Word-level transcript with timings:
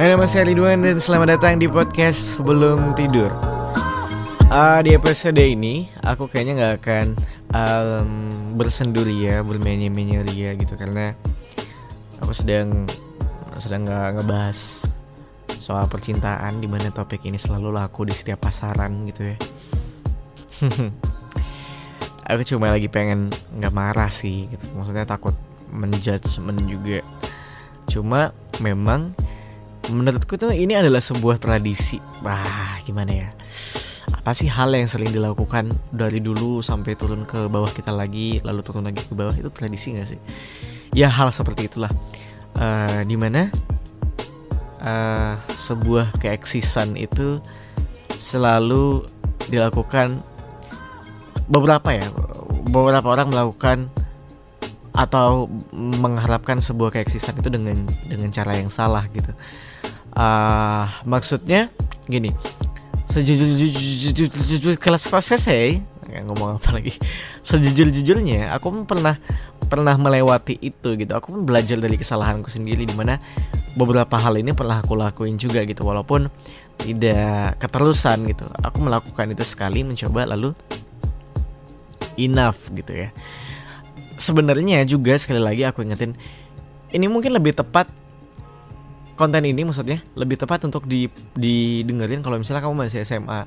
Hai 0.00 0.08
nama 0.08 0.24
saya 0.24 0.48
Ridwan 0.48 0.80
dan 0.80 0.96
selamat 0.96 1.36
datang 1.36 1.60
di 1.60 1.68
podcast 1.68 2.40
sebelum 2.40 2.96
tidur. 2.96 3.28
Uh, 4.48 4.80
Di 4.80 4.96
episode 4.96 5.36
ini 5.36 5.92
aku 6.00 6.24
kayaknya 6.24 6.56
gak 6.56 6.74
akan 6.80 7.06
um, 7.52 8.10
bersenduria, 8.56 9.44
bermenye-menye 9.44 10.24
gitu 10.56 10.72
Karena 10.80 11.12
aku 12.16 12.32
sedang 12.32 12.88
sedang 13.60 13.84
gak 13.84 14.16
ngebahas 14.16 14.88
soal 15.60 15.84
percintaan 15.84 16.64
Di 16.64 16.68
mana 16.72 16.88
topik 16.88 17.20
ini 17.28 17.36
selalu 17.36 17.68
laku 17.68 18.08
di 18.08 18.16
setiap 18.16 18.48
pasaran 18.48 19.04
gitu 19.04 19.28
ya. 19.28 19.36
Aku 22.32 22.40
cuma 22.48 22.72
lagi 22.72 22.88
pengen 22.88 23.28
gak 23.60 23.76
marah 23.76 24.08
sih 24.08 24.48
gitu 24.48 24.64
Maksudnya 24.80 25.04
takut 25.04 25.36
menjudgment 25.68 26.64
juga. 26.64 27.04
Cuma 27.84 28.32
memang 28.64 29.12
menurutku 29.88 30.36
tuh 30.36 30.52
ini 30.52 30.76
adalah 30.76 31.00
sebuah 31.00 31.40
tradisi. 31.40 31.96
Wah 32.20 32.76
gimana 32.84 33.12
ya? 33.16 33.28
Apa 34.12 34.36
sih 34.36 34.52
hal 34.52 34.76
yang 34.76 34.84
sering 34.84 35.08
dilakukan 35.08 35.72
dari 35.88 36.20
dulu 36.20 36.60
sampai 36.60 36.92
turun 36.92 37.24
ke 37.24 37.48
bawah 37.48 37.72
kita 37.72 37.88
lagi 37.88 38.44
lalu 38.44 38.60
turun 38.60 38.84
lagi 38.84 39.00
ke 39.00 39.16
bawah? 39.16 39.32
Itu 39.32 39.48
tradisi 39.48 39.96
gak 39.96 40.08
sih? 40.12 40.20
Ya 40.92 41.08
hal 41.08 41.32
seperti 41.32 41.72
itulah. 41.72 41.88
Uh, 42.60 43.00
di 43.08 43.16
mana 43.16 43.48
uh, 44.84 45.40
sebuah 45.56 46.12
keeksisan 46.20 46.98
itu 47.00 47.40
selalu 48.20 49.08
dilakukan 49.48 50.20
beberapa 51.48 51.88
ya 51.96 52.06
beberapa 52.68 53.08
orang 53.10 53.32
melakukan 53.32 53.78
atau 54.94 55.48
mengharapkan 55.74 56.60
sebuah 56.60 56.92
keeksisan 56.92 57.40
itu 57.40 57.48
dengan 57.48 57.88
dengan 58.06 58.28
cara 58.28 58.58
yang 58.58 58.68
salah 58.68 59.06
gitu 59.10 59.32
uh, 60.14 60.86
maksudnya 61.04 61.68
gini. 62.06 62.34
Sejujur 63.10 64.78
kelas 64.78 65.10
kelas 65.10 65.34
saya 65.34 65.82
ngomong 66.18 66.58
apa 66.58 66.74
lagi. 66.74 66.94
Sejujur 67.46 67.90
jujurnya 67.90 68.50
aku 68.54 68.70
pun 68.70 68.82
pernah 68.86 69.18
pernah 69.70 69.94
melewati 69.94 70.58
itu 70.58 70.98
gitu. 70.98 71.12
Aku 71.14 71.34
pun 71.34 71.46
belajar 71.46 71.78
dari 71.78 71.94
kesalahanku 71.94 72.50
sendiri 72.50 72.82
di 72.82 72.94
mana 72.94 73.18
beberapa 73.78 74.18
hal 74.18 74.34
ini 74.38 74.50
pernah 74.50 74.82
aku 74.82 74.98
lakuin 74.98 75.38
juga 75.38 75.62
gitu. 75.62 75.86
Walaupun 75.86 76.26
tidak 76.82 77.58
keterusan 77.62 78.26
gitu. 78.26 78.46
Aku 78.62 78.82
melakukan 78.82 79.30
itu 79.30 79.46
sekali 79.46 79.86
mencoba 79.86 80.26
lalu 80.26 80.54
enough 82.18 82.70
gitu 82.74 83.06
ya. 83.06 83.08
Sebenarnya 84.18 84.84
juga 84.84 85.16
sekali 85.16 85.40
lagi 85.40 85.62
aku 85.64 85.86
ingetin 85.86 86.18
ini 86.90 87.06
mungkin 87.06 87.32
lebih 87.32 87.54
tepat 87.54 87.86
konten 89.20 89.44
ini 89.44 89.68
maksudnya 89.68 90.00
lebih 90.16 90.40
tepat 90.40 90.64
untuk 90.64 90.88
di 90.88 91.12
didengerin 91.36 92.24
kalau 92.24 92.40
misalnya 92.40 92.64
kamu 92.64 92.88
masih 92.88 93.04
SMA. 93.04 93.44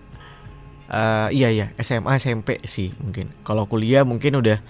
Uh, 0.93 1.25
eh, 1.33 1.41
iya 1.41 1.49
iya 1.49 1.65
SMA 1.81 2.21
SMP 2.21 2.61
sih 2.61 2.93
mungkin. 3.01 3.33
Kalau 3.41 3.65
kuliah 3.65 4.05
mungkin 4.05 4.37
udah 4.37 4.61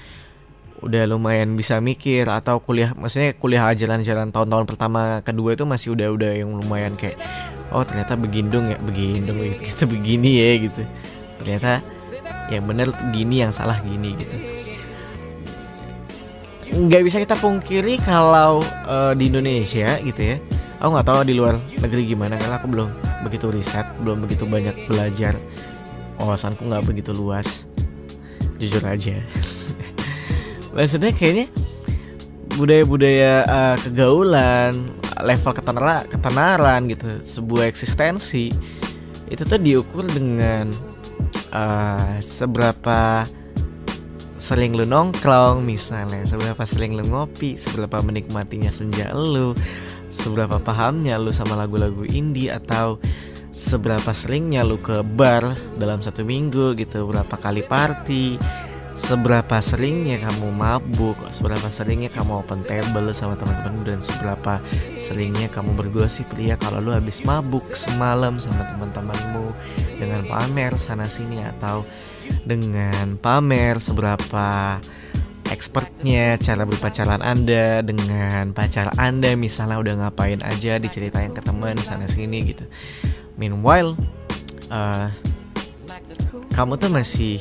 udah 0.84 1.04
lumayan 1.08 1.56
bisa 1.56 1.80
mikir 1.80 2.28
atau 2.28 2.60
kuliah 2.60 2.92
maksudnya 2.92 3.32
kuliah 3.40 3.72
jalan-jalan 3.72 4.36
tahun-tahun 4.36 4.68
pertama 4.68 5.24
kedua 5.24 5.56
itu 5.56 5.64
masih 5.64 5.96
udah 5.96 6.12
udah 6.12 6.32
yang 6.36 6.52
lumayan 6.52 7.00
kayak 7.00 7.16
oh 7.72 7.88
ternyata 7.88 8.20
begindung 8.20 8.68
ya 8.68 8.76
begindung 8.84 9.40
gitu 9.64 9.88
begini 9.88 10.44
ya 10.44 10.50
gitu 10.68 10.84
ternyata 11.40 11.80
yang 12.52 12.68
bener 12.68 12.92
gini 13.16 13.40
yang 13.48 13.56
salah 13.56 13.80
gini 13.80 14.12
gitu 14.20 14.36
nggak 16.74 17.02
bisa 17.06 17.18
kita 17.24 17.40
pungkiri 17.40 17.96
kalau 18.04 18.60
uh, 18.84 19.16
di 19.16 19.32
Indonesia 19.32 19.88
gitu 20.04 20.20
ya 20.20 20.38
aku 20.84 21.00
nggak 21.00 21.08
tahu 21.08 21.24
di 21.24 21.34
luar 21.40 21.56
negeri 21.80 22.04
gimana 22.12 22.36
karena 22.36 22.60
aku 22.60 22.68
belum 22.68 22.92
begitu 23.24 23.48
riset 23.48 23.88
belum 24.04 24.28
begitu 24.28 24.44
banyak 24.44 24.76
belajar. 24.92 25.40
Wawasanku 26.20 26.68
nggak 26.68 26.84
begitu 26.84 27.16
luas. 27.16 27.72
Jujur 28.60 28.84
aja. 28.84 29.24
Maksudnya 30.76 31.16
kayaknya 31.16 31.48
budaya-budaya 32.60 33.34
uh, 33.48 33.76
kegaulan 33.80 34.92
level 35.24 35.54
ketenara 35.56 36.04
ketenaran 36.06 36.92
gitu 36.92 37.08
sebuah 37.24 37.72
eksistensi 37.72 38.52
itu 39.32 39.42
tuh 39.48 39.58
diukur 39.58 40.06
dengan 40.12 40.70
uh, 41.56 42.20
seberapa 42.20 43.26
sering 44.38 44.76
lu 44.76 44.84
nongkrong 44.84 45.64
misalnya 45.64 46.28
seberapa 46.28 46.62
sering 46.68 47.00
lu 47.00 47.08
ngopi 47.08 47.56
seberapa 47.56 48.04
menikmatinya 48.04 48.68
senja 48.68 49.10
lu 49.16 49.56
seberapa 50.14 50.62
pahamnya 50.62 51.18
lu 51.18 51.34
sama 51.34 51.58
lagu-lagu 51.58 52.06
indie 52.06 52.54
atau 52.54 53.02
seberapa 53.50 54.14
seringnya 54.14 54.62
lu 54.62 54.78
ke 54.78 55.02
bar 55.02 55.58
dalam 55.82 56.02
satu 56.06 56.22
minggu 56.22 56.78
gitu 56.78 57.10
berapa 57.10 57.34
kali 57.34 57.66
party 57.66 58.38
seberapa 58.94 59.58
seringnya 59.58 60.22
kamu 60.22 60.54
mabuk 60.54 61.18
seberapa 61.34 61.66
seringnya 61.66 62.14
kamu 62.14 62.46
open 62.46 62.62
table 62.62 63.10
sama 63.10 63.34
teman-teman 63.34 63.82
dan 63.82 64.00
seberapa 64.06 64.62
seringnya 65.02 65.50
kamu 65.50 65.74
bergosip 65.74 66.30
pria 66.30 66.54
kalau 66.62 66.78
lu 66.78 66.94
habis 66.94 67.26
mabuk 67.26 67.74
semalam 67.74 68.38
sama 68.38 68.70
teman-temanmu 68.70 69.50
dengan 69.98 70.22
pamer 70.30 70.78
sana 70.78 71.10
sini 71.10 71.42
atau 71.42 71.82
dengan 72.46 73.18
pamer 73.18 73.82
seberapa 73.82 74.78
expertnya 75.54 76.36
cara 76.42 76.66
berpacaran 76.66 77.22
anda 77.22 77.86
dengan 77.86 78.50
pacar 78.52 78.90
anda 78.98 79.38
misalnya 79.38 79.78
udah 79.78 79.94
ngapain 80.02 80.42
aja 80.42 80.82
diceritain 80.82 81.32
ke 81.32 81.42
teman 81.46 81.78
sana 81.78 82.10
sini 82.10 82.42
gitu. 82.50 82.66
Meanwhile 83.38 83.94
uh, 84.74 85.14
kamu 86.58 86.82
tuh 86.82 86.90
masih 86.90 87.38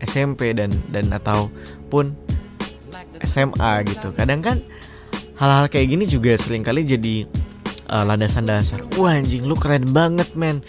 SMP 0.00 0.56
dan 0.56 0.72
dan 0.88 1.12
ataupun 1.12 2.16
SMA 3.22 3.72
gitu. 3.86 4.10
Kadang 4.16 4.40
kan 4.40 4.58
hal-hal 5.36 5.68
kayak 5.68 5.92
gini 5.92 6.04
juga 6.08 6.34
sering 6.40 6.64
kali 6.64 6.88
jadi 6.88 7.28
uh, 7.92 8.04
landasan 8.08 8.48
dasar. 8.48 8.80
Wah 8.96 9.12
anjing 9.12 9.44
lu 9.44 9.54
keren 9.54 9.92
banget 9.92 10.32
men. 10.32 10.64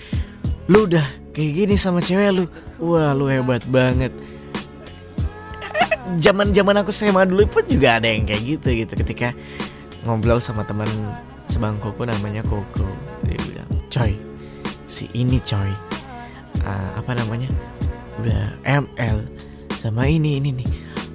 Lu 0.67 0.85
udah 0.87 1.03
kayak 1.31 1.51
gini 1.63 1.75
sama 1.79 2.03
cewek 2.03 2.29
lu. 2.35 2.45
Wah 2.83 3.15
lu 3.15 3.31
hebat 3.31 3.63
banget 3.71 4.11
zaman 6.17 6.53
zaman 6.53 6.75
aku 6.81 6.89
SMA 6.93 7.29
dulu 7.29 7.47
pun 7.49 7.63
juga 7.65 8.01
ada 8.01 8.07
yang 8.09 8.27
kayak 8.27 8.41
gitu 8.41 8.69
gitu. 8.85 8.93
Ketika 9.05 9.31
ngobrol 10.03 10.39
sama 10.43 10.67
teman 10.67 10.87
sebangkuku 11.47 12.03
namanya 12.07 12.41
Koko. 12.43 12.87
Dia 13.23 13.39
bilang 13.47 13.69
coy 13.87 14.13
si 14.89 15.09
ini 15.15 15.39
coy 15.41 15.71
uh, 16.67 16.89
apa 16.99 17.11
namanya 17.17 17.49
udah 18.21 18.59
ML 18.67 19.25
sama 19.77 20.07
ini 20.07 20.39
ini 20.39 20.63
nih. 20.63 20.67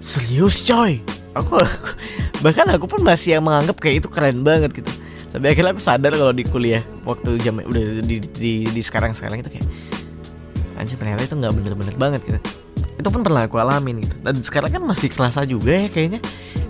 Serius 0.02 0.64
coy? 0.64 1.02
Aku, 1.36 1.60
bahkan 2.44 2.66
aku 2.72 2.88
pun 2.88 3.04
masih 3.04 3.38
yang 3.38 3.44
menganggap 3.44 3.76
kayak 3.78 4.04
itu 4.04 4.08
keren 4.10 4.42
banget 4.42 4.72
gitu. 4.72 4.90
Sampai 5.28 5.52
akhirnya 5.52 5.76
aku 5.76 5.82
sadar 5.84 6.16
kalau 6.16 6.32
di 6.32 6.42
kuliah 6.48 6.80
waktu 7.04 7.36
jam 7.44 7.60
udah 7.60 8.00
di, 8.00 8.00
di, 8.00 8.16
di, 8.32 8.52
di 8.72 8.82
sekarang 8.82 9.12
sekarang 9.12 9.44
itu 9.44 9.52
kayak 9.52 9.68
anjir 10.78 10.96
ternyata 10.96 11.26
itu 11.26 11.34
nggak 11.34 11.52
bener-bener 11.52 11.96
banget 11.98 12.20
gitu 12.24 12.40
itu 12.98 13.08
pun 13.14 13.22
pernah 13.22 13.46
aku 13.46 13.62
alamin 13.62 14.02
gitu. 14.02 14.18
Dan 14.18 14.42
sekarang 14.42 14.74
kan 14.74 14.82
masih 14.82 15.08
kerasa 15.08 15.46
juga 15.46 15.70
ya 15.70 15.86
kayaknya. 15.86 16.18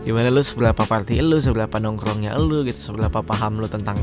Gimana 0.04 0.28
lu 0.28 0.44
seberapa 0.44 0.84
party 0.84 1.24
lu 1.24 1.40
seberapa 1.40 1.80
nongkrongnya 1.80 2.36
lu 2.36 2.62
gitu 2.68 2.92
seberapa 2.92 3.24
paham 3.24 3.60
lu 3.60 3.66
tentang 3.68 3.96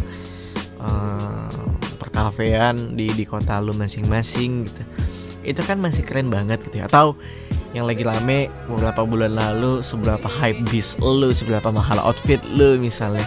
uh, 0.82 1.70
perkafean 2.02 2.98
di 2.98 3.14
di 3.14 3.24
kota 3.24 3.62
lu 3.62 3.78
masing-masing 3.78 4.66
gitu. 4.66 4.82
Itu 5.46 5.62
kan 5.62 5.78
masih 5.78 6.02
keren 6.02 6.34
banget 6.34 6.66
gitu 6.66 6.82
ya. 6.82 6.90
Atau 6.90 7.14
yang 7.78 7.86
lagi 7.86 8.02
rame 8.02 8.50
beberapa 8.66 9.06
bulan 9.06 9.38
lalu 9.38 9.86
seberapa 9.86 10.26
hype 10.26 10.66
bis 10.74 10.98
lu 10.98 11.30
seberapa 11.30 11.70
mahal 11.70 12.02
outfit 12.02 12.42
lu 12.50 12.82
misalnya. 12.82 13.26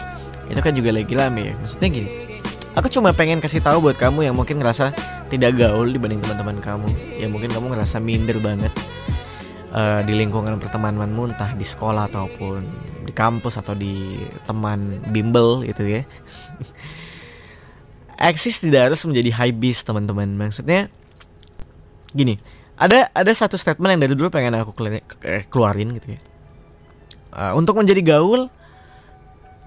Itu 0.50 0.58
kan 0.58 0.74
juga 0.74 0.90
lagi 0.90 1.14
rame 1.14 1.50
ya. 1.50 1.54
Maksudnya 1.62 1.88
gini 1.88 2.27
aku 2.78 2.86
cuma 2.94 3.10
pengen 3.10 3.42
kasih 3.42 3.58
tahu 3.58 3.90
buat 3.90 3.98
kamu 3.98 4.30
yang 4.30 4.38
mungkin 4.38 4.62
ngerasa 4.62 4.94
tidak 5.26 5.58
gaul 5.58 5.90
dibanding 5.90 6.22
teman-teman 6.22 6.62
kamu. 6.62 6.88
Ya 7.18 7.26
mungkin 7.26 7.50
kamu 7.50 7.74
ngerasa 7.74 7.98
minder 7.98 8.38
banget 8.38 8.70
uh, 9.74 10.06
di 10.06 10.14
lingkungan 10.14 10.62
pertemananmu 10.62 11.34
entah 11.34 11.58
di 11.58 11.66
sekolah 11.66 12.06
ataupun 12.06 12.62
di 13.02 13.10
kampus 13.10 13.58
atau 13.58 13.74
di 13.74 14.22
teman 14.46 15.02
bimbel 15.10 15.66
gitu 15.66 15.82
ya. 15.90 16.06
Eksis 18.30 18.62
tidak 18.62 18.94
harus 18.94 19.02
menjadi 19.02 19.34
high 19.34 19.54
beast 19.58 19.82
teman-teman. 19.82 20.38
Maksudnya 20.38 20.86
gini 22.14 22.38
ada 22.78 23.10
ada 23.10 23.32
satu 23.34 23.58
statement 23.58 23.98
yang 23.98 24.02
dari 24.06 24.14
dulu 24.14 24.30
pengen 24.30 24.54
aku 24.54 24.70
eh, 25.26 25.42
keluarin 25.50 25.98
gitu 25.98 26.14
ya. 26.14 26.20
Uh, 27.28 27.52
untuk 27.58 27.74
menjadi 27.74 28.16
gaul 28.16 28.46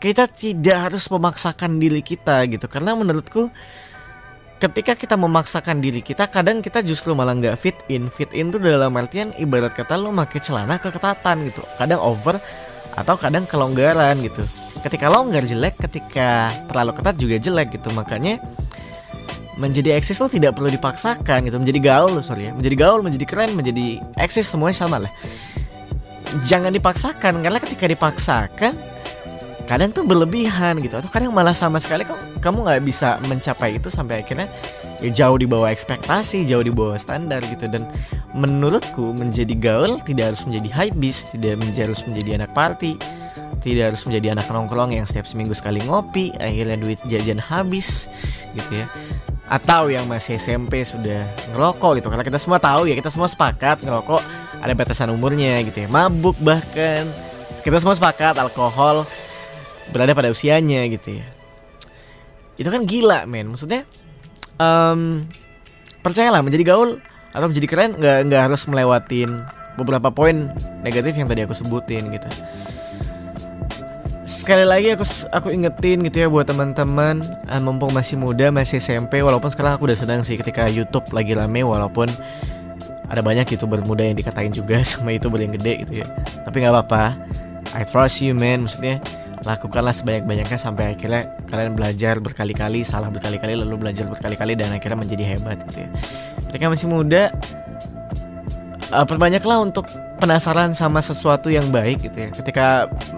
kita 0.02 0.26
tidak 0.26 0.90
harus 0.90 1.06
memaksakan 1.14 1.78
diri 1.78 2.02
kita 2.02 2.42
gitu. 2.50 2.66
Karena 2.66 2.98
menurutku 2.98 3.54
ketika 4.58 4.98
kita 4.98 5.14
memaksakan 5.14 5.78
diri 5.78 6.02
kita 6.02 6.26
kadang 6.26 6.66
kita 6.66 6.82
justru 6.82 7.14
malah 7.14 7.38
nggak 7.38 7.56
fit 7.62 7.78
in. 7.86 8.10
Fit 8.10 8.34
in 8.34 8.50
tuh 8.50 8.58
dalam 8.58 8.98
artian 8.98 9.30
ibarat 9.38 9.78
kata 9.78 10.02
lo 10.02 10.10
pakai 10.10 10.42
celana 10.42 10.82
keketatan 10.82 11.54
gitu. 11.54 11.62
Kadang 11.78 12.02
over 12.02 12.42
atau 12.98 13.14
kadang 13.14 13.46
kelonggaran 13.46 14.18
gitu. 14.26 14.42
Ketika 14.82 15.14
longgar 15.14 15.46
jelek 15.46 15.78
ketika 15.78 16.50
terlalu 16.66 16.92
ketat 16.98 17.16
juga 17.22 17.36
jelek 17.38 17.78
gitu. 17.78 17.94
Makanya 17.94 18.42
menjadi 19.62 20.02
eksis 20.02 20.18
lo 20.18 20.26
tidak 20.34 20.58
perlu 20.58 20.74
dipaksakan 20.74 21.46
gitu. 21.46 21.62
Menjadi 21.62 21.78
gaul 21.78 22.26
sorry 22.26 22.50
ya. 22.50 22.58
Menjadi 22.58 22.74
gaul 22.74 23.06
menjadi 23.06 23.26
keren 23.30 23.54
menjadi 23.54 24.02
eksis 24.18 24.50
semuanya 24.50 24.82
sama 24.82 24.98
lah. 25.06 25.14
Jangan 26.50 26.74
dipaksakan 26.74 27.46
karena 27.46 27.62
ketika 27.62 27.86
dipaksakan 27.86 28.91
kadang 29.68 29.92
tuh 29.92 30.04
berlebihan 30.06 30.80
gitu 30.80 30.98
atau 30.98 31.10
kadang 31.12 31.34
malah 31.34 31.56
sama 31.56 31.78
sekali 31.82 32.06
kamu 32.08 32.42
kamu 32.42 32.58
nggak 32.66 32.82
bisa 32.86 33.20
mencapai 33.26 33.78
itu 33.78 33.88
sampai 33.88 34.22
akhirnya 34.26 34.48
ya 35.02 35.10
jauh 35.10 35.38
di 35.38 35.50
bawah 35.50 35.70
ekspektasi 35.70 36.46
jauh 36.46 36.64
di 36.64 36.74
bawah 36.74 36.98
standar 36.98 37.42
gitu. 37.48 37.68
Dan 37.68 37.86
menurutku 38.32 39.14
menjadi 39.18 39.54
gaul 39.58 40.00
tidak 40.04 40.34
harus 40.34 40.44
menjadi 40.48 40.70
high 40.72 40.94
beast 40.96 41.36
tidak 41.36 41.62
harus 41.76 42.02
menjadi 42.08 42.44
anak 42.44 42.52
party 42.56 42.96
tidak 43.62 43.94
harus 43.94 44.02
menjadi 44.10 44.28
anak 44.34 44.50
nongkrong 44.50 44.92
yang 44.92 45.06
setiap 45.06 45.30
seminggu 45.30 45.54
sekali 45.54 45.80
ngopi 45.86 46.34
akhirnya 46.42 46.78
duit 46.82 47.00
jajan 47.06 47.38
habis 47.38 48.10
gitu 48.58 48.84
ya. 48.84 48.88
Atau 49.52 49.92
yang 49.92 50.08
masih 50.08 50.40
SMP 50.40 50.82
sudah 50.88 51.28
ngerokok 51.52 52.00
gitu 52.00 52.08
karena 52.08 52.24
kita 52.24 52.40
semua 52.40 52.58
tahu 52.58 52.88
ya 52.88 52.96
kita 52.96 53.12
semua 53.12 53.28
sepakat 53.28 53.84
ngerokok 53.84 54.22
ada 54.64 54.74
batasan 54.74 55.12
umurnya 55.12 55.60
gitu 55.68 55.86
ya. 55.86 55.88
Mabuk 55.92 56.40
bahkan. 56.42 57.06
Kita 57.62 57.78
semua 57.78 57.94
sepakat 57.94 58.42
alkohol 58.42 59.06
berada 59.92 60.16
pada 60.16 60.32
usianya 60.32 60.88
gitu 60.88 61.20
ya. 61.20 61.28
Itu 62.58 62.68
kan 62.72 62.88
gila 62.88 63.28
men. 63.28 63.52
Maksudnya 63.52 63.88
um, 64.58 65.28
percayalah 66.02 66.42
menjadi 66.42 66.64
gaul 66.74 66.98
atau 67.32 67.48
menjadi 67.48 67.68
keren 67.68 67.92
nggak 67.96 68.18
nggak 68.28 68.42
harus 68.52 68.68
melewatin 68.68 69.48
beberapa 69.80 70.12
poin 70.12 70.52
negatif 70.84 71.16
yang 71.16 71.28
tadi 71.32 71.48
aku 71.48 71.56
sebutin 71.56 72.12
gitu. 72.12 72.28
Sekali 74.28 74.64
lagi 74.64 74.96
aku 74.96 75.04
aku 75.32 75.52
ingetin 75.52 76.08
gitu 76.08 76.24
ya 76.24 76.28
buat 76.32 76.48
teman-teman 76.48 77.20
uh, 77.52 77.62
mumpung 77.64 77.92
masih 77.92 78.16
muda 78.16 78.48
masih 78.52 78.80
SMP 78.80 79.20
walaupun 79.20 79.52
sekarang 79.52 79.76
aku 79.76 79.92
udah 79.92 79.98
sedang 80.00 80.22
sih 80.24 80.40
ketika 80.40 80.68
YouTube 80.72 81.08
lagi 81.12 81.36
rame 81.36 81.64
walaupun 81.68 82.08
ada 83.12 83.20
banyak 83.20 83.44
youtuber 83.52 83.84
muda 83.84 84.08
yang 84.08 84.16
dikatain 84.16 84.56
juga 84.56 84.80
sama 84.88 85.12
youtuber 85.12 85.40
yang 85.44 85.52
gede 85.56 85.84
gitu 85.88 85.94
ya. 86.04 86.08
Tapi 86.48 86.64
nggak 86.64 86.74
apa-apa. 86.76 87.04
I 87.72 87.88
trust 87.88 88.20
you 88.20 88.36
man 88.36 88.68
maksudnya 88.68 89.00
lakukanlah 89.42 89.96
sebanyak-banyaknya 89.96 90.60
sampai 90.60 90.94
akhirnya 90.94 91.34
kalian 91.50 91.74
belajar 91.74 92.22
berkali-kali 92.22 92.86
salah 92.86 93.10
berkali-kali 93.10 93.58
lalu 93.58 93.88
belajar 93.88 94.06
berkali-kali 94.06 94.54
dan 94.54 94.70
akhirnya 94.74 95.02
menjadi 95.02 95.24
hebat 95.36 95.58
gitu 95.70 95.86
ya 95.86 95.90
ketika 96.50 96.66
masih 96.70 96.88
muda 96.88 97.34
uh, 98.92 99.08
perbanyaklah 99.08 99.58
untuk 99.64 99.88
penasaran 100.22 100.76
sama 100.78 101.02
sesuatu 101.02 101.50
yang 101.50 101.74
baik 101.74 102.06
gitu 102.06 102.28
ya. 102.28 102.30
Ketika 102.30 102.66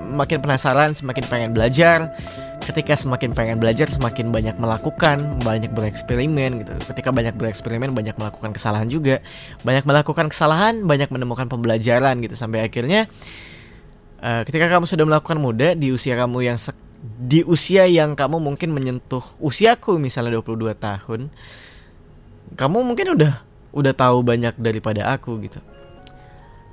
makin 0.08 0.40
penasaran, 0.40 0.96
semakin 0.96 1.24
pengen 1.28 1.52
belajar. 1.52 2.16
Ketika 2.64 2.96
semakin 2.96 3.36
pengen 3.36 3.60
belajar, 3.60 3.92
semakin 3.92 4.32
banyak 4.32 4.56
melakukan, 4.56 5.20
banyak 5.44 5.76
bereksperimen 5.76 6.64
gitu. 6.64 6.72
Ketika 6.96 7.12
banyak 7.12 7.36
bereksperimen, 7.36 7.92
banyak 7.92 8.16
melakukan 8.16 8.56
kesalahan 8.56 8.88
juga. 8.88 9.20
Banyak 9.68 9.84
melakukan 9.84 10.32
kesalahan, 10.32 10.80
banyak 10.88 11.12
menemukan 11.12 11.52
pembelajaran 11.52 12.24
gitu 12.24 12.40
sampai 12.40 12.64
akhirnya 12.64 13.12
uh, 14.24 14.42
ketika 14.48 14.72
kamu 14.72 14.88
sudah 14.88 15.06
melakukan 15.06 15.38
muda 15.38 15.76
di 15.76 15.92
usia 15.92 16.16
kamu 16.16 16.48
yang 16.48 16.58
di 17.04 17.44
usia 17.44 17.84
yang 17.84 18.16
kamu 18.16 18.40
mungkin 18.40 18.72
menyentuh 18.72 19.22
usiaku 19.44 20.00
misalnya 20.00 20.40
22 20.40 20.72
tahun, 20.80 21.28
kamu 22.56 22.78
mungkin 22.80 23.20
udah 23.20 23.44
udah 23.76 23.94
tahu 23.94 24.24
banyak 24.24 24.56
daripada 24.56 25.12
aku 25.12 25.36
gitu. 25.44 25.60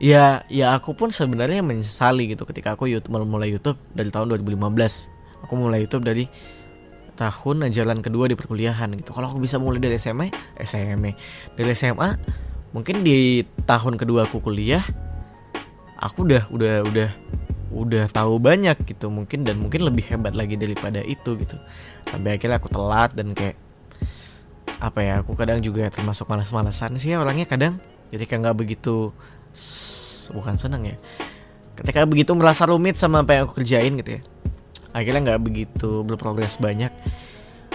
Ya 0.01 0.47
ya 0.49 0.73
aku 0.73 0.97
pun 0.97 1.13
sebenarnya 1.13 1.61
menyesali 1.61 2.33
gitu 2.33 2.49
ketika 2.49 2.73
aku 2.79 2.89
YouTube 2.89 3.21
mulai 3.21 3.53
YouTube 3.53 3.77
dari 3.93 4.09
tahun 4.09 4.33
2015 4.33 5.45
aku 5.45 5.53
mulai 5.59 5.85
YouTube 5.85 6.09
dari 6.09 6.25
tahun 7.21 7.69
ajaran 7.69 8.01
kedua 8.01 8.33
di 8.33 8.39
perkuliahan 8.39 8.97
gitu. 8.97 9.13
Kalau 9.13 9.29
aku 9.29 9.43
bisa 9.43 9.61
mulai 9.61 9.77
dari 9.77 10.01
SMA 10.01 10.33
SMA 10.65 11.13
dari 11.59 11.77
SMA 11.77 12.17
mungkin 12.73 13.03
di 13.05 13.45
tahun 13.67 13.99
kedua 14.01 14.25
aku 14.31 14.41
kuliah 14.41 14.81
aku 16.01 16.27
udah 16.27 16.49
udah 16.51 16.75
udah 16.89 17.11
udah 17.71 18.05
tahu 18.11 18.43
banyak 18.43 18.75
gitu 18.83 19.07
mungkin 19.15 19.47
dan 19.47 19.63
mungkin 19.63 19.87
lebih 19.87 20.11
hebat 20.11 20.35
lagi 20.35 20.59
daripada 20.59 20.99
itu 21.05 21.39
gitu. 21.39 21.57
Sampai 22.09 22.41
akhirnya 22.41 22.59
aku 22.59 22.69
telat 22.73 23.15
dan 23.15 23.37
kayak 23.37 23.57
apa 24.81 25.01
ya 25.05 25.21
aku 25.21 25.37
kadang 25.37 25.61
juga 25.61 25.93
termasuk 25.93 26.25
malas-malasan 26.27 26.97
sih 26.99 27.15
ya 27.15 27.23
orangnya 27.23 27.47
kadang. 27.47 27.79
Ketika 28.11 28.41
nggak 28.41 28.57
begitu 28.59 29.15
bukan 30.35 30.57
senang 30.59 30.83
ya. 30.89 30.97
Ketika 31.79 32.03
begitu 32.05 32.35
merasa 32.35 32.67
rumit 32.67 32.99
sama 32.99 33.23
apa 33.23 33.39
yang 33.39 33.43
aku 33.47 33.63
kerjain 33.63 33.95
gitu 33.97 34.19
ya 34.19 34.23
akhirnya 34.93 35.35
nggak 35.35 35.43
begitu 35.43 36.03
berprogres 36.03 36.59
banyak. 36.59 36.91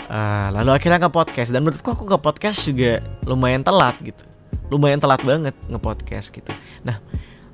Uh, 0.06 0.54
lalu 0.54 0.78
akhirnya 0.78 1.02
nge 1.02 1.12
podcast 1.12 1.50
dan 1.50 1.66
menurutku 1.66 1.90
aku 1.90 2.06
nge 2.06 2.20
podcast 2.22 2.60
juga 2.68 3.02
lumayan 3.26 3.66
telat 3.66 3.98
gitu. 4.04 4.22
Lumayan 4.70 5.02
telat 5.02 5.22
banget 5.26 5.56
nge 5.66 5.80
podcast 5.82 6.28
gitu. 6.30 6.52
Nah 6.86 7.02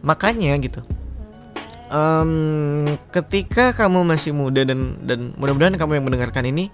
makanya 0.02 0.58
gitu. 0.62 0.82
Um, 1.92 2.88
ketika 3.12 3.76
kamu 3.76 4.08
masih 4.08 4.32
muda 4.32 4.64
dan 4.64 4.96
dan 5.04 5.36
mudah-mudahan 5.36 5.76
kamu 5.76 6.00
yang 6.00 6.06
mendengarkan 6.08 6.48
ini 6.48 6.72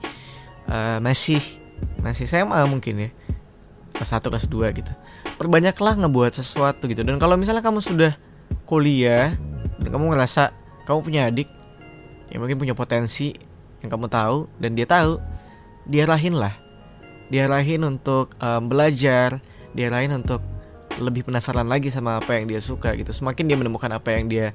uh, 0.69 1.01
masih 1.01 1.41
masih 2.01 2.27
SMA 2.27 2.59
mungkin 2.68 3.07
ya. 3.07 3.09
Kelas 3.97 4.13
1 4.13 4.29
kelas 4.29 4.45
2 4.45 4.77
gitu. 4.77 4.94
Perbanyaklah 5.41 5.97
ngebuat 5.97 6.38
sesuatu 6.38 6.85
gitu. 6.85 7.01
Dan 7.01 7.18
kalau 7.18 7.33
misalnya 7.33 7.65
kamu 7.65 7.81
sudah 7.81 8.13
kuliah 8.69 9.33
dan 9.81 9.89
kamu 9.89 10.13
ngerasa 10.13 10.53
kamu 10.85 11.00
punya 11.03 11.21
adik 11.27 11.50
yang 12.31 12.44
mungkin 12.44 12.59
punya 12.59 12.75
potensi 12.75 13.31
yang 13.81 13.89
kamu 13.89 14.12
tahu 14.12 14.51
dan 14.59 14.75
dia 14.75 14.88
tahu 14.89 15.21
diarahin 15.88 16.35
lah 16.35 16.53
diarahin 17.31 17.83
untuk 17.88 18.35
um, 18.39 18.68
belajar 18.68 19.39
diarahin 19.71 20.15
untuk 20.15 20.44
lebih 20.97 21.25
penasaran 21.25 21.65
lagi 21.69 21.94
sama 21.94 22.17
apa 22.17 22.38
yang 22.38 22.49
dia 22.49 22.61
suka 22.61 22.94
gitu. 22.97 23.13
Semakin 23.13 23.45
dia 23.47 23.57
menemukan 23.57 23.89
apa 23.94 24.17
yang 24.17 24.27
dia 24.27 24.51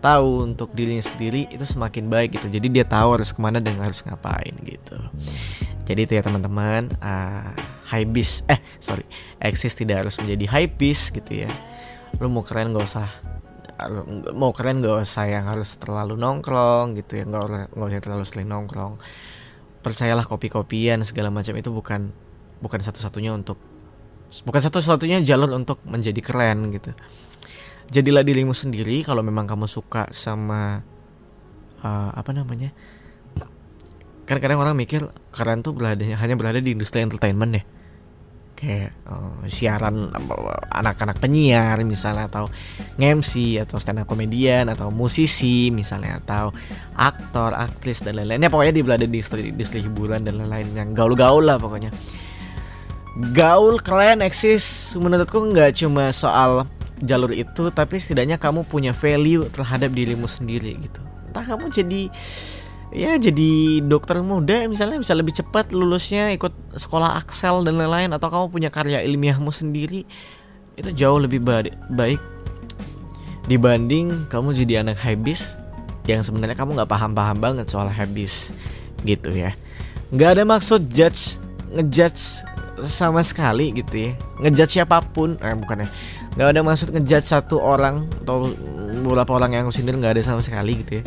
tahu 0.00 0.48
untuk 0.48 0.72
dirinya 0.72 1.02
sendiri 1.04 1.50
itu 1.50 1.62
semakin 1.66 2.08
baik 2.08 2.40
gitu. 2.40 2.46
Jadi 2.48 2.66
dia 2.70 2.84
tahu 2.86 3.20
harus 3.20 3.34
ke 3.34 3.40
mana 3.42 3.58
dan 3.60 3.76
harus 3.78 4.00
ngapain 4.06 4.54
gitu. 4.64 4.96
Jadi 5.90 6.00
itu 6.06 6.12
ya 6.14 6.22
teman-teman 6.22 6.94
uh, 7.02 7.50
high 7.90 8.06
beast 8.06 8.46
eh 8.46 8.62
sorry 8.78 9.02
eksis 9.42 9.74
tidak 9.74 10.06
harus 10.06 10.14
menjadi 10.22 10.46
high 10.46 10.70
beast 10.70 11.10
gitu 11.10 11.44
ya. 11.46 11.50
Lu 12.22 12.30
mau 12.30 12.46
keren 12.46 12.70
gak 12.70 12.86
usah 12.86 13.08
mau 14.36 14.52
keren 14.52 14.84
gak 14.84 15.02
usah 15.02 15.26
yang 15.26 15.50
harus 15.50 15.74
terlalu 15.76 16.14
nongkrong 16.14 16.94
gitu 16.96 17.18
ya. 17.18 17.24
Nggak 17.26 17.74
nggak 17.74 17.88
usah 17.90 18.02
terlalu 18.02 18.24
sering 18.24 18.48
nongkrong. 18.48 19.02
Percayalah 19.80 20.28
kopi-kopian 20.28 21.02
segala 21.02 21.32
macam 21.32 21.56
itu 21.58 21.72
bukan 21.74 22.14
bukan 22.60 22.80
satu-satunya 22.84 23.32
untuk 23.32 23.69
bukan 24.46 24.60
satu-satunya 24.62 25.18
jalur 25.26 25.50
untuk 25.50 25.82
menjadi 25.82 26.22
keren 26.22 26.70
gitu. 26.70 26.94
Jadilah 27.90 28.22
dirimu 28.22 28.54
sendiri 28.54 29.02
kalau 29.02 29.26
memang 29.26 29.50
kamu 29.50 29.66
suka 29.66 30.06
sama 30.14 30.78
uh, 31.82 32.10
apa 32.14 32.30
namanya? 32.30 32.70
Kan 34.30 34.38
kadang 34.38 34.62
orang 34.62 34.78
mikir 34.78 35.02
keren 35.34 35.66
tuh 35.66 35.74
berada 35.74 36.06
hanya 36.06 36.38
berada 36.38 36.62
di 36.62 36.70
industri 36.70 37.02
entertainment 37.02 37.58
ya. 37.58 37.64
Kayak 38.54 38.94
uh, 39.10 39.42
siaran 39.50 40.14
anak-anak 40.70 41.18
penyiar 41.18 41.82
misalnya 41.82 42.30
atau 42.30 42.46
MC 42.94 43.58
atau 43.58 43.82
stand 43.82 44.04
up 44.04 44.06
komedian 44.06 44.70
atau 44.70 44.94
musisi 44.94 45.74
misalnya 45.74 46.22
atau 46.22 46.54
aktor, 46.94 47.58
aktris 47.58 48.06
dan 48.06 48.22
lain-lainnya. 48.22 48.46
Pokoknya 48.46 48.78
di 48.78 48.82
berada 48.86 49.02
di 49.02 49.10
industri, 49.10 49.50
industri 49.50 49.82
hiburan 49.82 50.22
dan 50.22 50.38
lain-lain 50.38 50.70
yang 50.78 50.88
gaul-gaul 50.94 51.42
lah 51.42 51.58
pokoknya 51.58 51.90
gaul 53.34 53.82
kalian 53.82 54.22
eksis. 54.22 54.94
Menurutku 54.94 55.42
nggak 55.50 55.82
cuma 55.82 56.14
soal 56.14 56.66
jalur 57.00 57.32
itu 57.32 57.72
tapi 57.72 57.96
setidaknya 57.96 58.36
kamu 58.36 58.68
punya 58.68 58.92
value 58.92 59.48
terhadap 59.48 59.90
dirimu 59.90 60.28
sendiri 60.28 60.76
gitu. 60.78 61.00
Entah 61.32 61.44
kamu 61.46 61.72
jadi 61.72 62.12
ya 62.90 63.14
jadi 63.16 63.80
dokter 63.86 64.18
muda 64.18 64.66
misalnya 64.66 64.98
bisa 64.98 65.14
lebih 65.14 65.30
cepat 65.30 65.70
lulusnya 65.70 66.34
ikut 66.34 66.50
sekolah 66.74 67.22
Axel 67.22 67.62
dan 67.62 67.78
lain-lain 67.78 68.10
atau 68.10 68.26
kamu 68.26 68.46
punya 68.50 68.68
karya 68.68 68.98
ilmiahmu 69.06 69.54
sendiri 69.54 70.02
itu 70.76 70.90
jauh 70.94 71.18
lebih 71.18 71.40
baik. 71.42 72.20
Dibanding 73.48 74.30
kamu 74.30 74.54
jadi 74.54 74.86
anak 74.86 75.00
habis 75.02 75.58
yang 76.06 76.22
sebenarnya 76.22 76.58
kamu 76.58 76.78
nggak 76.78 76.90
paham-paham 76.90 77.38
banget 77.38 77.66
soal 77.70 77.88
habis 77.88 78.52
gitu 79.06 79.32
ya. 79.32 79.56
Nggak 80.10 80.30
ada 80.36 80.42
maksud 80.44 80.90
judge 80.90 81.38
ngejudge 81.70 82.42
sama 82.86 83.20
sekali 83.24 83.72
gitu 83.74 84.10
ya. 84.10 84.10
Ngejudge 84.40 84.80
siapa 84.80 85.00
pun 85.04 85.36
eh 85.40 85.56
bukan 85.56 85.84
ya 85.84 85.88
nggak 86.30 86.48
ada 86.54 86.60
maksud 86.62 86.94
ngejudge 86.94 87.26
satu 87.26 87.58
orang 87.58 88.06
atau 88.22 88.46
beberapa 89.02 89.34
orang 89.34 89.50
yang 89.58 89.62
aku 89.66 89.74
sindir 89.74 89.98
nggak 89.98 90.14
ada 90.14 90.22
sama 90.22 90.40
sekali 90.40 90.78
gitu 90.84 91.00
ya. 91.00 91.04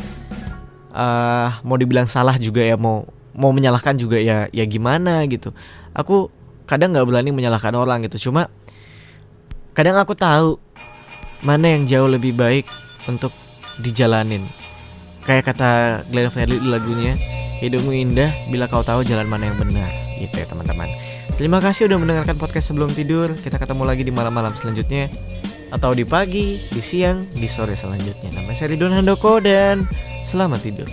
Uh, 0.93 1.49
mau 1.65 1.79
dibilang 1.79 2.05
salah 2.05 2.37
juga 2.37 2.61
ya 2.61 2.77
mau 2.77 3.07
mau 3.33 3.49
menyalahkan 3.49 3.97
juga 3.97 4.19
ya 4.19 4.51
ya 4.51 4.65
gimana 4.67 5.23
gitu. 5.25 5.55
Aku 5.95 6.27
kadang 6.67 6.91
nggak 6.91 7.07
berani 7.07 7.31
menyalahkan 7.31 7.73
orang 7.73 8.03
gitu 8.05 8.29
cuma 8.29 8.51
kadang 9.73 9.97
aku 9.97 10.13
tahu 10.13 10.61
mana 11.43 11.75
yang 11.75 11.83
jauh 11.89 12.07
lebih 12.07 12.35
baik 12.35 12.67
untuk 13.09 13.31
dijalanin. 13.81 14.45
Kayak 15.23 15.55
kata 15.55 16.03
Glenn 16.11 16.27
Fredly 16.27 16.59
di 16.59 16.67
lagunya 16.67 17.15
hidupmu 17.63 17.95
indah 17.95 18.27
bila 18.51 18.67
kau 18.67 18.83
tahu 18.83 19.07
jalan 19.07 19.23
mana 19.23 19.47
yang 19.47 19.55
benar 19.55 19.87
gitu 20.19 20.35
ya 20.35 20.45
teman-teman 20.51 21.12
terima 21.35 21.57
kasih 21.63 21.89
udah 21.89 21.97
mendengarkan 21.97 22.37
podcast 22.37 22.71
sebelum 22.73 22.91
tidur 22.91 23.33
kita 23.33 23.57
ketemu 23.57 23.83
lagi 23.87 24.03
di 24.05 24.13
malam-malam 24.13 24.53
selanjutnya 24.53 25.09
atau 25.73 25.89
di 25.97 26.05
pagi, 26.05 26.53
di 26.69 26.81
siang, 26.85 27.25
di 27.33 27.49
sore 27.49 27.73
selanjutnya. 27.73 28.29
Nama 28.29 28.53
saya 28.53 28.77
Ridwan 28.77 28.93
Handoko 28.93 29.41
dan 29.41 29.89
selamat 30.29 30.61
tidur. 30.61 30.89